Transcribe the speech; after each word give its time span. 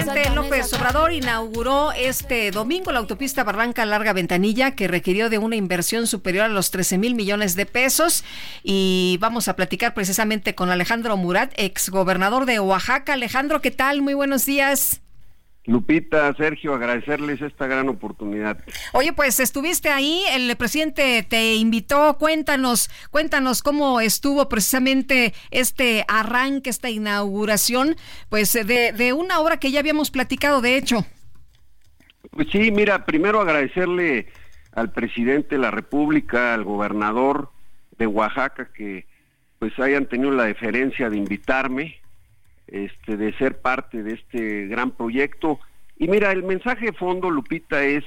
El 0.00 0.06
presidente 0.06 0.34
López 0.34 0.72
Obrador 0.72 1.12
inauguró 1.12 1.92
este 1.92 2.50
domingo 2.50 2.90
la 2.90 3.00
autopista 3.00 3.44
Barranca 3.44 3.84
Larga 3.84 4.14
Ventanilla 4.14 4.70
que 4.70 4.88
requirió 4.88 5.28
de 5.28 5.36
una 5.36 5.56
inversión 5.56 6.06
superior 6.06 6.46
a 6.46 6.48
los 6.48 6.70
13 6.70 6.96
mil 6.96 7.14
millones 7.14 7.54
de 7.54 7.66
pesos 7.66 8.24
y 8.62 9.18
vamos 9.20 9.48
a 9.48 9.56
platicar 9.56 9.92
precisamente 9.92 10.54
con 10.54 10.70
Alejandro 10.70 11.18
Murat, 11.18 11.52
exgobernador 11.56 12.46
de 12.46 12.60
Oaxaca. 12.60 13.12
Alejandro, 13.12 13.60
¿qué 13.60 13.70
tal? 13.70 14.00
Muy 14.00 14.14
buenos 14.14 14.46
días. 14.46 15.02
Lupita, 15.66 16.34
Sergio, 16.34 16.74
agradecerles 16.74 17.42
esta 17.42 17.66
gran 17.66 17.88
oportunidad. 17.88 18.64
Oye, 18.92 19.12
pues 19.12 19.40
estuviste 19.40 19.90
ahí, 19.90 20.22
el 20.32 20.56
presidente 20.56 21.22
te 21.22 21.54
invitó, 21.56 22.16
cuéntanos, 22.18 22.90
cuéntanos 23.10 23.62
cómo 23.62 24.00
estuvo 24.00 24.48
precisamente 24.48 25.34
este 25.50 26.04
arranque, 26.08 26.70
esta 26.70 26.88
inauguración, 26.88 27.96
pues 28.30 28.52
de, 28.54 28.92
de 28.92 29.12
una 29.12 29.38
obra 29.40 29.58
que 29.58 29.70
ya 29.70 29.80
habíamos 29.80 30.10
platicado, 30.10 30.60
de 30.62 30.76
hecho. 30.76 31.04
Pues 32.30 32.48
sí, 32.50 32.70
mira, 32.70 33.04
primero 33.04 33.40
agradecerle 33.40 34.28
al 34.72 34.92
presidente 34.92 35.56
de 35.56 35.60
la 35.60 35.70
República, 35.70 36.54
al 36.54 36.64
gobernador 36.64 37.50
de 37.98 38.06
Oaxaca, 38.06 38.70
que 38.72 39.06
pues 39.58 39.78
hayan 39.78 40.06
tenido 40.06 40.30
la 40.30 40.44
deferencia 40.44 41.10
de 41.10 41.18
invitarme 41.18 42.00
este, 42.70 43.16
de 43.16 43.32
ser 43.34 43.60
parte 43.60 44.02
de 44.02 44.14
este 44.14 44.66
gran 44.66 44.92
proyecto. 44.92 45.60
Y 45.98 46.08
mira, 46.08 46.32
el 46.32 46.42
mensaje 46.42 46.86
de 46.86 46.92
fondo, 46.92 47.30
Lupita, 47.30 47.84
es 47.84 48.04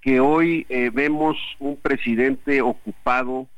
que 0.00 0.20
hoy 0.20 0.66
eh, 0.68 0.90
vemos 0.92 1.36
un 1.58 1.76
presidente 1.76 2.62
ocupado 2.62 3.48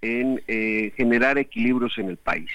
en 0.00 0.42
eh, 0.48 0.92
generar 0.96 1.38
equilibrios 1.38 1.96
en 1.98 2.08
el 2.08 2.16
país. 2.16 2.50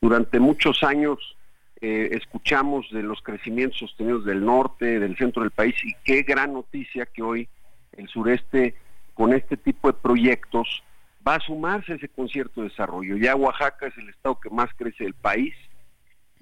Durante 0.00 0.40
muchos 0.40 0.82
años 0.82 1.36
eh, 1.80 2.10
escuchamos 2.12 2.90
de 2.90 3.02
los 3.02 3.20
crecimientos 3.20 3.78
sostenidos 3.80 4.24
del 4.24 4.44
norte, 4.44 4.98
del 4.98 5.16
centro 5.16 5.42
del 5.42 5.50
país, 5.50 5.74
y 5.84 5.94
qué 6.04 6.22
gran 6.22 6.54
noticia 6.54 7.04
que 7.04 7.22
hoy 7.22 7.48
el 7.96 8.08
sureste, 8.08 8.74
con 9.12 9.34
este 9.34 9.56
tipo 9.56 9.88
de 9.88 9.98
proyectos, 9.98 10.82
va 11.26 11.36
a 11.36 11.40
sumarse 11.40 11.92
a 11.92 11.96
ese 11.96 12.08
concierto 12.08 12.62
de 12.62 12.68
desarrollo. 12.68 13.16
Ya 13.16 13.36
Oaxaca 13.36 13.86
es 13.86 13.98
el 13.98 14.08
estado 14.08 14.40
que 14.40 14.50
más 14.50 14.70
crece 14.74 15.04
del 15.04 15.14
país, 15.14 15.54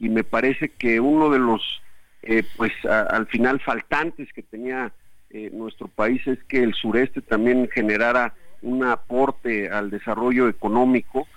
y 0.03 0.08
me 0.08 0.25
parece 0.25 0.69
que 0.69 0.98
uno 0.98 1.31
de 1.31 1.39
los, 1.39 1.81
eh, 2.22 2.42
pues 2.56 2.72
al 2.84 3.27
final 3.28 3.61
faltantes 3.61 4.33
que 4.33 4.42
tenía 4.42 4.92
eh, 5.31 5.48
nuestro 5.53 5.86
país 5.86 6.27
es 6.27 6.42
que 6.42 6.64
el 6.64 6.75
sureste 6.75 7.22
también 7.22 7.70
generara 7.72 8.34
un 8.62 8.84
aporte 8.84 9.70
al 9.70 9.91
desarrollo 9.91 10.48
económico 10.48 11.28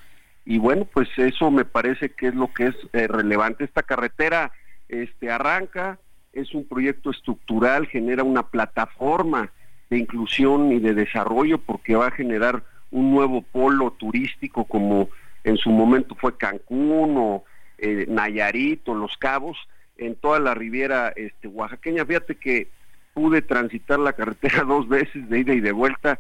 y 0.45 0.57
bueno, 0.57 0.85
pues 0.91 1.07
eso 1.15 1.51
me 1.51 1.63
parece 1.63 2.09
que 2.09 2.29
es 2.29 2.33
lo 2.33 2.51
que 2.51 2.67
es 2.67 2.75
eh, 2.93 3.07
relevante. 3.07 3.65
Esta 3.65 3.83
carretera 3.83 4.51
este, 4.89 5.29
arranca, 5.29 5.99
es 6.33 6.55
un 6.55 6.67
proyecto 6.67 7.11
estructural, 7.11 7.85
genera 7.85 8.23
una 8.23 8.47
plataforma 8.47 9.51
de 9.91 9.99
inclusión 9.99 10.71
y 10.71 10.79
de 10.79 10.95
desarrollo 10.95 11.59
porque 11.59 11.95
va 11.95 12.07
a 12.07 12.11
generar 12.11 12.63
un 12.89 13.11
nuevo 13.11 13.43
polo 13.43 13.91
turístico 13.91 14.63
como 14.65 15.09
en 15.43 15.57
su 15.57 15.69
momento 15.69 16.15
fue 16.15 16.35
Cancún 16.35 17.15
o 17.15 17.43
eh, 17.85 18.05
Nayarit 18.07 18.87
o 18.89 18.95
Los 18.95 19.15
Cabos, 19.17 19.57
en 19.97 20.15
toda 20.15 20.39
la 20.39 20.55
riviera 20.55 21.13
este, 21.15 21.47
oaxaqueña. 21.47 22.03
Fíjate 22.03 22.35
que 22.35 22.67
pude 23.13 23.43
transitar 23.43 23.99
la 23.99 24.13
carretera 24.13 24.63
dos 24.67 24.87
veces 24.87 25.29
de 25.29 25.39
ida 25.39 25.53
y 25.53 25.59
de 25.59 25.71
vuelta, 25.71 26.19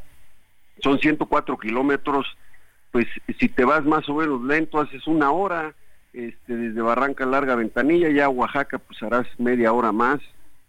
son 0.83 0.99
104 0.99 1.57
kilómetros, 1.57 2.37
pues 2.91 3.07
si 3.39 3.49
te 3.49 3.65
vas 3.65 3.83
más 3.83 4.07
o 4.09 4.15
menos 4.15 4.43
lento 4.43 4.79
haces 4.79 5.07
una 5.07 5.31
hora, 5.31 5.73
este, 6.13 6.55
desde 6.55 6.81
Barranca 6.81 7.25
Larga 7.25 7.55
Ventanilla, 7.55 8.09
ya 8.09 8.29
Oaxaca 8.29 8.77
pues 8.77 9.01
harás 9.01 9.27
media 9.39 9.73
hora 9.73 9.91
más. 9.91 10.19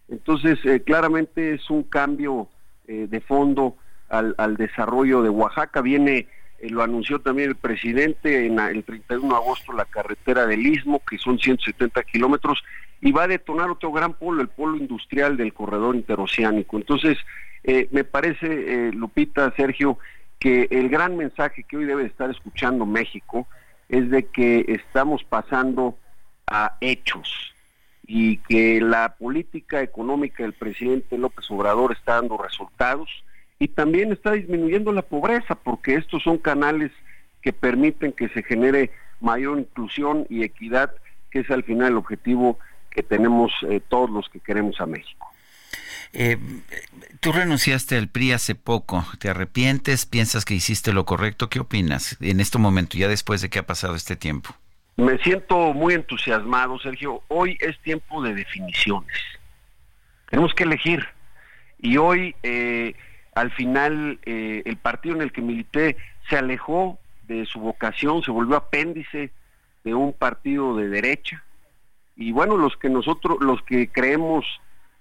Entonces, 0.09 0.59
eh, 0.65 0.81
claramente 0.83 1.55
es 1.55 1.69
un 1.69 1.83
cambio 1.83 2.49
eh, 2.89 3.07
de 3.09 3.21
fondo 3.21 3.77
al 4.09 4.57
desarrollo 4.57 5.21
de 5.23 5.29
Oaxaca. 5.29 5.83
Viene 5.83 6.29
eh, 6.59 6.71
lo 6.71 6.83
anunció 6.83 7.21
también 7.21 7.51
el 7.51 7.57
presidente 7.57 8.47
en 8.47 8.59
el 8.59 8.85
31 8.85 9.29
de 9.29 9.35
agosto 9.35 9.73
la 9.73 9.85
carretera 9.85 10.47
del 10.47 10.67
Istmo, 10.67 11.03
que 11.05 11.19
son 11.19 11.39
170 11.39 12.03
kilómetros, 12.05 12.63
y 13.01 13.13
va 13.13 13.25
a 13.25 13.29
detonar 13.29 13.71
otro 13.71 13.93
gran 13.93 14.15
polo, 14.15 14.43
el 14.43 14.49
polo 14.49 14.77
industrial 14.77 15.37
del 15.37 15.53
corredor 15.53 15.97
interoceánico. 15.97 16.77
Entonces, 16.77 17.19
eh, 17.65 17.89
me 17.91 18.05
parece, 18.05 18.47
eh, 18.89 18.93
Lupita, 18.93 19.53
Sergio, 19.57 19.99
que 20.39 20.69
el 20.71 20.89
gran 20.89 21.17
mensaje 21.17 21.65
que 21.65 21.77
hoy 21.77 21.85
debe 21.85 22.05
estar 22.05 22.31
escuchando 22.31 22.87
México 22.87 23.47
es 23.89 24.11
de 24.11 24.27
que 24.27 24.65
estamos 24.69 25.25
pasando 25.25 25.97
a 26.47 26.77
hechos 26.81 27.55
y 28.07 28.39
que 28.39 28.81
la 28.81 29.17
política 29.17 29.83
económica 29.83 30.43
del 30.43 30.53
presidente 30.53 31.19
López 31.19 31.51
Obrador 31.51 31.93
está 31.93 32.15
dando 32.15 32.37
resultados 32.39 33.09
y 33.59 33.69
también 33.69 34.13
está 34.13 34.33
disminuyendo 34.33 34.93
la 34.93 35.03
pobreza 35.03 35.55
porque 35.55 35.95
estos 35.95 36.23
son 36.23 36.39
canales 36.39 36.91
que 37.43 37.53
permiten 37.53 38.13
que 38.13 38.29
se 38.29 38.43
genere 38.43 38.91
mayor 39.21 39.59
inclusión 39.59 40.27
y 40.29 40.43
equidad, 40.43 40.93
que 41.31 41.41
es 41.41 41.51
al 41.51 41.65
final 41.65 41.93
el 41.93 41.97
objetivo 41.97 42.59
que 42.91 43.03
tenemos 43.03 43.53
eh, 43.69 43.81
todos 43.89 44.11
los 44.11 44.29
que 44.29 44.41
queremos 44.41 44.81
a 44.81 44.87
México. 44.87 45.27
Eh, 46.13 46.39
tú 47.21 47.33
renunciaste 47.33 47.97
al 47.97 48.09
PRI 48.09 48.33
hace 48.33 48.55
poco, 48.55 49.05
¿te 49.19 49.29
arrepientes? 49.29 50.07
¿Piensas 50.07 50.45
que 50.45 50.55
hiciste 50.55 50.93
lo 50.93 51.05
correcto? 51.05 51.49
¿Qué 51.49 51.61
opinas 51.61 52.17
en 52.21 52.41
este 52.41 52.59
momento, 52.59 52.97
ya 52.97 53.09
después 53.09 53.43
de 53.43 53.51
que 53.51 53.59
ha 53.59 53.67
pasado 53.67 53.95
este 53.95 54.17
tiempo? 54.17 54.55
Me 54.97 55.19
siento 55.19 55.75
muy 55.75 55.95
entusiasmado, 55.95 56.79
Sergio. 56.79 57.23
Hoy 57.29 57.59
es 57.61 57.79
tiempo 57.83 58.23
de 58.23 58.35
definiciones. 58.35 59.17
Tenemos 60.31 60.55
que 60.55 60.65
elegir. 60.65 61.07
Y 61.79 61.99
hoy 61.99 62.35
eh, 62.43 62.95
al 63.37 63.51
final 63.51 64.19
eh, 64.25 64.63
el 64.65 64.79
partido 64.79 65.15
en 65.15 65.21
el 65.21 65.31
que 65.31 65.43
milité 65.43 65.99
se 66.27 66.39
alejó 66.39 66.99
de 67.29 67.45
su 67.45 67.61
vocación, 67.61 68.23
se 68.23 68.31
volvió 68.31 68.57
apéndice 68.57 69.31
de 69.85 69.95
un 69.95 70.15
partido 70.15 70.75
de 70.75 70.89
derecha. 70.89 71.45
Y 72.17 72.33
bueno, 72.33 72.57
los 72.57 72.79
que 72.79 72.89
nosotros, 72.89 73.37
los 73.41 73.63
que 73.65 73.93
creemos 73.93 74.47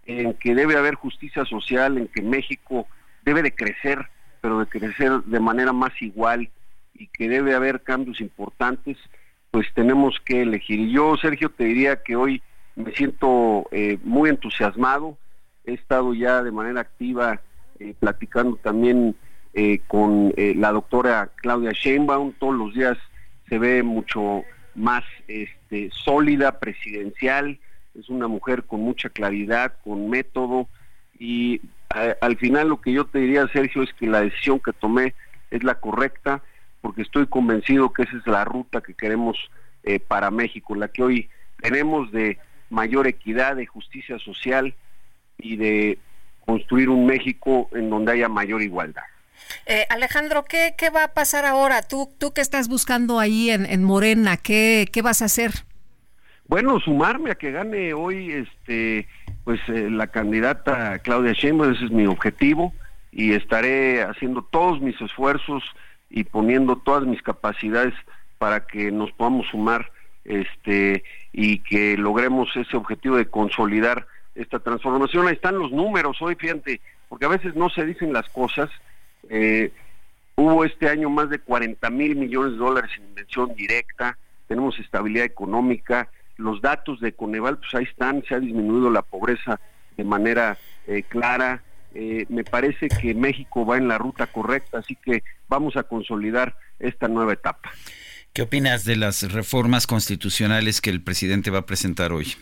en 0.06 0.34
que 0.34 0.54
debe 0.54 0.76
haber 0.76 0.96
justicia 0.96 1.46
social, 1.46 1.98
en 1.98 2.10
que 2.10 2.22
México 2.22 2.88
debe 3.24 3.42
de 3.42 3.56
crecer, 3.56 4.06
pero 4.42 4.60
de 4.60 4.66
crecer 4.66 5.24
de 5.24 5.40
manera 5.40 5.72
más 5.72 5.94
igual 6.02 6.50
y 6.94 7.08
que 7.08 7.30
debe 7.30 7.56
haber 7.56 7.84
cambios 7.84 8.20
importantes, 8.20 8.98
pues 9.50 9.74
tenemos 9.74 10.20
que 10.26 10.42
elegir. 10.42 10.82
Y 10.82 10.92
yo, 10.92 11.16
Sergio, 11.16 11.52
te 11.52 11.64
diría 11.64 12.04
que 12.04 12.18
hoy 12.18 12.42
me 12.76 12.92
siento 12.92 13.70
eh, 13.72 13.98
muy 14.04 14.30
entusiasmado, 14.30 15.18
he 15.64 15.76
estado 15.76 16.14
ya 16.14 16.44
de 16.44 16.52
manera 16.52 16.82
activa 16.82 17.40
eh, 17.80 17.94
platicando 18.00 18.56
también 18.58 19.16
eh, 19.54 19.82
con 19.88 20.34
eh, 20.38 20.54
la 20.56 20.72
doctora 20.72 21.30
Claudia 21.36 21.72
Sheinbaum, 21.74 22.34
todos 22.40 22.56
los 22.56 22.74
días 22.74 22.98
se 23.50 23.60
ve 23.60 23.84
mucho 23.84 24.44
más 24.76 25.04
este, 25.28 25.90
sólida, 25.92 26.60
presidencial, 26.60 27.60
es 27.98 28.10
una 28.10 28.28
mujer 28.28 28.64
con 28.64 28.82
mucha 28.82 29.10
claridad, 29.10 29.74
con 29.84 30.10
método. 30.10 30.68
Y 31.20 31.62
al 32.20 32.38
final 32.38 32.70
lo 32.70 32.82
que 32.82 32.92
yo 32.92 33.06
te 33.06 33.20
diría, 33.20 33.48
Sergio, 33.48 33.84
es 33.84 33.94
que 33.94 34.08
la 34.08 34.22
decisión 34.22 34.60
que 34.60 34.74
tomé 34.74 35.14
es 35.52 35.64
la 35.64 35.76
correcta 35.76 36.42
porque 36.82 37.02
estoy 37.02 37.28
convencido 37.28 37.94
que 37.94 38.04
esa 38.04 38.18
es 38.18 38.28
la 38.28 38.44
ruta 38.44 38.82
que 38.82 38.94
queremos 38.94 39.38
para 40.08 40.30
México, 40.30 40.76
la 40.76 40.90
que 40.90 41.04
hoy 41.04 41.30
tenemos 41.62 42.12
de 42.12 42.38
mayor 42.70 43.08
equidad, 43.08 43.56
de 43.56 43.66
justicia 43.66 44.20
social 44.20 44.74
y 45.38 45.56
de 45.56 46.00
construir 46.46 46.90
un 46.90 47.06
México 47.06 47.70
en 47.74 47.90
donde 47.90 48.14
haya 48.14 48.30
mayor 48.30 48.62
igualdad. 48.62 49.04
Eh, 49.66 49.86
Alejandro, 49.90 50.44
¿qué, 50.44 50.76
¿qué, 50.78 50.90
va 50.90 51.06
a 51.06 51.14
pasar 51.14 51.46
ahora? 51.46 51.82
¿Tú, 51.82 52.10
tú 52.18 52.34
qué 52.34 52.42
estás 52.42 52.68
buscando 52.68 53.20
ahí 53.20 53.50
en, 53.50 53.66
en 53.66 53.84
Morena? 53.84 54.38
¿Qué, 54.38 54.88
¿Qué, 54.92 55.02
vas 55.02 55.22
a 55.22 55.26
hacer? 55.26 55.52
Bueno, 56.48 56.80
sumarme 56.80 57.32
a 57.32 57.36
que 57.36 57.52
gane 57.52 57.94
hoy 57.94 58.32
este 58.32 59.08
pues 59.44 59.60
eh, 59.68 59.90
la 59.90 60.08
candidata 60.08 61.00
Claudia 61.00 61.34
Sheinbaum, 61.34 61.74
ese 61.74 61.86
es 61.86 61.92
mi 61.92 62.06
objetivo 62.06 62.74
y 63.12 63.34
estaré 63.34 64.04
haciendo 64.04 64.44
todos 64.44 64.82
mis 64.82 65.00
esfuerzos 65.02 65.64
y 66.10 66.24
poniendo 66.24 66.76
todas 66.78 67.06
mis 67.06 67.22
capacidades 67.22 67.94
para 68.38 68.68
que 68.68 68.92
nos 68.92 69.12
podamos 69.12 69.48
sumar 69.48 69.92
este 70.24 71.04
y 71.32 71.60
que 71.60 71.98
logremos 71.98 72.50
ese 72.56 72.76
objetivo 72.76 73.18
de 73.18 73.28
consolidar 73.28 74.08
esta 74.36 74.60
transformación. 74.60 75.28
Ahí 75.28 75.34
están 75.34 75.58
los 75.58 75.72
números 75.72 76.18
hoy, 76.22 76.36
fíjate, 76.36 76.82
porque 77.10 77.26
a 77.26 77.30
veces 77.30 77.56
no 77.56 77.70
se 77.70 77.86
dicen 77.86 78.14
las 78.14 78.30
cosas. 78.30 78.70
Eh, 79.30 79.72
hubo 80.36 80.66
este 80.66 80.90
año 80.90 81.10
más 81.10 81.30
de 81.30 81.40
40 81.40 81.90
mil 81.90 82.16
millones 82.16 82.54
de 82.54 82.58
dólares 82.58 82.92
en 82.98 83.06
inversión 83.06 83.56
directa, 83.56 84.18
tenemos 84.48 84.78
estabilidad 84.80 85.26
económica, 85.26 86.10
los 86.38 86.62
datos 86.62 87.00
de 87.00 87.14
Coneval, 87.14 87.58
pues 87.58 87.74
ahí 87.74 87.86
están, 87.86 88.24
se 88.28 88.36
ha 88.36 88.40
disminuido 88.40 88.90
la 88.90 89.02
pobreza 89.02 89.60
de 89.98 90.04
manera 90.04 90.58
eh, 90.88 91.04
clara. 91.04 91.64
Eh, 91.94 92.26
me 92.28 92.44
parece 92.44 92.90
que 92.90 93.14
México 93.16 93.66
va 93.66 93.78
en 93.78 93.88
la 93.88 93.98
ruta 93.98 94.28
correcta, 94.28 94.80
así 94.80 94.96
que 94.96 95.24
vamos 95.48 95.78
a 95.78 95.84
consolidar 95.84 96.58
esta 96.78 97.08
nueva 97.08 97.34
etapa. 97.34 97.72
¿Qué 98.34 98.42
opinas 98.42 98.84
de 98.84 98.98
las 98.98 99.32
reformas 99.32 99.88
constitucionales 99.88 100.82
que 100.82 100.90
el 100.90 101.02
presidente 101.02 101.52
va 101.52 101.60
a 101.60 101.66
presentar 101.66 102.12
hoy? 102.12 102.36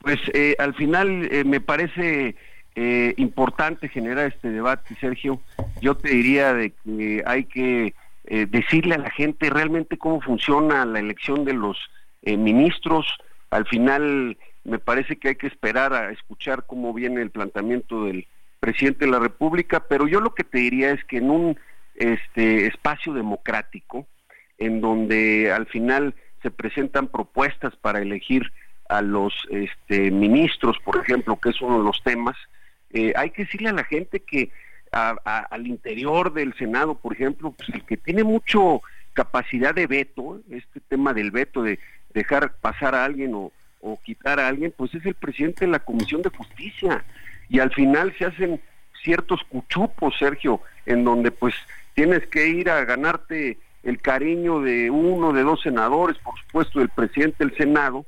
Pues 0.00 0.18
eh, 0.32 0.54
al 0.58 0.74
final 0.74 1.28
me 1.44 1.60
parece 1.60 2.36
importante 3.16 3.88
generar 3.88 4.32
este 4.32 4.50
debate, 4.50 4.94
Sergio. 5.00 5.40
Yo 5.80 5.96
te 5.96 6.10
diría 6.10 6.54
de 6.54 6.70
que 6.70 7.24
hay 7.26 7.44
que 7.44 7.92
decirle 8.24 8.94
a 8.94 8.98
la 8.98 9.10
gente 9.10 9.50
realmente 9.50 9.98
cómo 9.98 10.20
funciona 10.20 10.84
la 10.84 11.00
elección 11.00 11.44
de 11.44 11.54
los 11.54 11.76
ministros, 12.22 13.18
al 13.50 13.66
final 13.66 14.36
me 14.64 14.78
parece 14.78 15.16
que 15.16 15.28
hay 15.28 15.36
que 15.36 15.46
esperar 15.46 15.94
a 15.94 16.10
escuchar 16.10 16.64
cómo 16.66 16.92
viene 16.92 17.22
el 17.22 17.30
planteamiento 17.30 18.04
del 18.04 18.26
presidente 18.60 19.06
de 19.06 19.10
la 19.10 19.18
República, 19.18 19.84
pero 19.88 20.06
yo 20.06 20.20
lo 20.20 20.34
que 20.34 20.44
te 20.44 20.58
diría 20.58 20.90
es 20.90 21.02
que 21.04 21.18
en 21.18 21.30
un 21.30 21.58
este 21.94 22.66
espacio 22.66 23.12
democrático 23.12 24.06
en 24.58 24.80
donde 24.80 25.52
al 25.52 25.66
final 25.66 26.14
se 26.42 26.50
presentan 26.50 27.08
propuestas 27.08 27.74
para 27.76 28.00
elegir 28.00 28.52
a 28.88 29.02
los 29.02 29.34
este, 29.50 30.10
ministros, 30.10 30.78
por 30.84 30.96
ejemplo, 30.96 31.36
que 31.36 31.50
es 31.50 31.60
uno 31.60 31.78
de 31.78 31.84
los 31.84 32.02
temas, 32.02 32.36
eh, 32.90 33.12
hay 33.16 33.30
que 33.30 33.44
decirle 33.44 33.68
a 33.68 33.74
la 33.74 33.84
gente 33.84 34.20
que 34.20 34.50
al 34.90 35.66
interior 35.66 36.32
del 36.32 36.54
Senado, 36.54 36.94
por 36.94 37.12
ejemplo, 37.12 37.52
pues 37.52 37.68
el 37.68 37.84
que 37.84 37.98
tiene 37.98 38.24
mucho 38.24 38.80
capacidad 39.12 39.74
de 39.74 39.86
veto, 39.86 40.40
este 40.50 40.80
tema 40.80 41.12
del 41.12 41.30
veto 41.30 41.62
de 41.62 41.78
dejar 42.14 42.54
pasar 42.54 42.94
a 42.94 43.04
alguien 43.04 43.34
o, 43.34 43.52
quitar 44.04 44.40
a 44.40 44.48
alguien, 44.48 44.72
pues 44.76 44.94
es 44.94 45.04
el 45.04 45.14
presidente 45.14 45.66
de 45.66 45.72
la 45.72 45.78
Comisión 45.78 46.22
de 46.22 46.30
Justicia. 46.30 47.04
Y 47.48 47.58
al 47.58 47.72
final 47.72 48.14
se 48.18 48.24
hacen 48.24 48.60
ciertos 49.02 49.42
cuchupos, 49.44 50.16
Sergio, 50.18 50.60
en 50.86 51.04
donde 51.04 51.30
pues 51.30 51.54
tienes 51.94 52.26
que 52.26 52.48
ir 52.48 52.70
a 52.70 52.84
ganarte 52.84 53.58
el 53.82 54.00
cariño 54.00 54.60
de 54.60 54.90
uno, 54.90 55.32
de 55.32 55.42
dos 55.42 55.62
senadores, 55.62 56.18
por 56.18 56.38
supuesto, 56.40 56.78
del 56.80 56.88
presidente 56.88 57.44
del 57.44 57.56
Senado, 57.56 58.06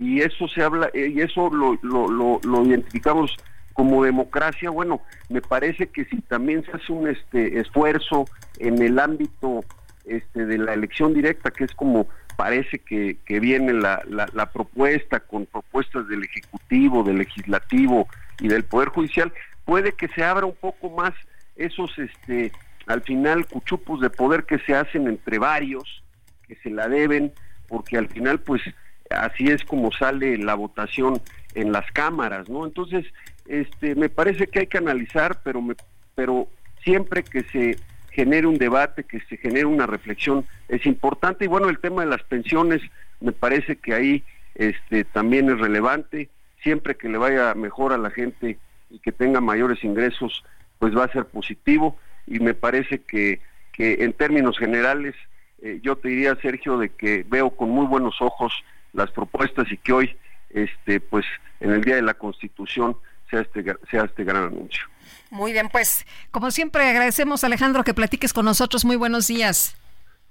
y 0.00 0.22
eso 0.22 0.48
se 0.48 0.62
habla, 0.62 0.90
eh, 0.94 1.12
y 1.14 1.20
eso 1.20 1.50
lo, 1.50 1.78
lo, 1.82 2.40
lo, 2.42 2.64
identificamos 2.64 3.36
como 3.74 4.02
democracia, 4.02 4.70
bueno, 4.70 5.02
me 5.28 5.42
parece 5.42 5.88
que 5.88 6.06
si 6.06 6.22
también 6.22 6.64
se 6.64 6.72
hace 6.72 6.90
un 6.90 7.06
este 7.06 7.60
esfuerzo 7.60 8.24
en 8.58 8.80
el 8.82 8.98
ámbito 8.98 9.62
este 10.06 10.46
de 10.46 10.56
la 10.56 10.72
elección 10.72 11.12
directa, 11.12 11.50
que 11.50 11.64
es 11.64 11.74
como 11.74 12.08
parece 12.36 12.78
que, 12.78 13.18
viene 13.28 13.74
la, 13.74 14.02
la, 14.08 14.50
propuesta 14.50 15.20
con 15.20 15.44
propuestas 15.44 16.08
del 16.08 16.24
Ejecutivo, 16.24 17.04
del 17.04 17.18
Legislativo 17.18 18.08
y 18.40 18.48
del 18.48 18.64
Poder 18.64 18.88
Judicial, 18.88 19.30
puede 19.66 19.92
que 19.92 20.08
se 20.08 20.24
abra 20.24 20.46
un 20.46 20.56
poco 20.56 20.88
más 20.88 21.12
esos, 21.56 21.96
este, 21.98 22.52
al 22.86 23.02
final, 23.02 23.46
cuchupos 23.46 24.00
de 24.00 24.08
poder 24.08 24.44
que 24.44 24.58
se 24.60 24.74
hacen 24.74 25.06
entre 25.06 25.38
varios, 25.38 26.02
que 26.48 26.56
se 26.56 26.70
la 26.70 26.88
deben, 26.88 27.34
porque 27.68 27.98
al 27.98 28.08
final, 28.08 28.40
pues, 28.40 28.62
así 29.10 29.48
es 29.48 29.64
como 29.64 29.92
sale 29.92 30.38
la 30.38 30.54
votación 30.54 31.20
en 31.54 31.72
las 31.72 31.90
cámaras, 31.92 32.48
¿no? 32.48 32.64
Entonces, 32.64 33.04
este, 33.46 33.94
me 33.94 34.08
parece 34.08 34.46
que 34.46 34.60
hay 34.60 34.66
que 34.66 34.78
analizar, 34.78 35.40
pero, 35.42 35.60
me, 35.60 35.74
pero 36.14 36.48
siempre 36.84 37.22
que 37.24 37.42
se 37.44 37.76
genere 38.10 38.46
un 38.46 38.58
debate, 38.58 39.04
que 39.04 39.20
se 39.20 39.36
genere 39.36 39.66
una 39.66 39.86
reflexión, 39.86 40.44
es 40.68 40.86
importante. 40.86 41.44
Y 41.44 41.48
bueno, 41.48 41.68
el 41.68 41.78
tema 41.78 42.02
de 42.02 42.10
las 42.10 42.22
pensiones, 42.22 42.80
me 43.20 43.32
parece 43.32 43.76
que 43.76 43.94
ahí 43.94 44.24
este, 44.54 45.04
también 45.04 45.50
es 45.50 45.58
relevante. 45.58 46.28
Siempre 46.62 46.96
que 46.96 47.08
le 47.08 47.18
vaya 47.18 47.54
mejor 47.54 47.92
a 47.92 47.98
la 47.98 48.10
gente 48.10 48.58
y 48.90 48.98
que 49.00 49.12
tenga 49.12 49.40
mayores 49.40 49.82
ingresos, 49.82 50.44
pues 50.78 50.96
va 50.96 51.04
a 51.04 51.12
ser 51.12 51.24
positivo. 51.26 51.98
Y 52.26 52.38
me 52.38 52.54
parece 52.54 53.00
que, 53.00 53.40
que 53.72 54.04
en 54.04 54.12
términos 54.12 54.58
generales, 54.58 55.14
eh, 55.62 55.80
yo 55.82 55.96
te 55.96 56.08
diría, 56.08 56.36
Sergio, 56.36 56.78
de 56.78 56.90
que 56.90 57.24
veo 57.28 57.50
con 57.50 57.70
muy 57.70 57.86
buenos 57.86 58.20
ojos 58.20 58.52
las 58.92 59.10
propuestas 59.10 59.70
y 59.70 59.76
que 59.76 59.92
hoy, 59.92 60.16
este, 60.50 61.00
pues, 61.00 61.24
en 61.60 61.72
el 61.72 61.82
Día 61.82 61.96
de 61.96 62.02
la 62.02 62.14
Constitución, 62.14 62.96
sea 63.30 63.40
este, 63.40 63.64
sea 63.90 64.04
este 64.04 64.24
gran 64.24 64.44
anuncio. 64.44 64.82
Muy 65.30 65.52
bien, 65.52 65.68
pues 65.70 66.06
como 66.30 66.50
siempre 66.50 66.88
agradecemos 66.88 67.44
Alejandro 67.44 67.84
que 67.84 67.94
platiques 67.94 68.32
con 68.32 68.44
nosotros. 68.44 68.84
Muy 68.84 68.96
buenos 68.96 69.28
días. 69.28 69.76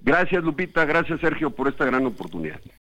Gracias 0.01 0.43
Lupita, 0.43 0.85
gracias 0.85 1.19
Sergio 1.21 1.49
por 1.49 1.67
esta 1.67 1.85
gran 1.85 2.05
oportunidad. 2.05 2.59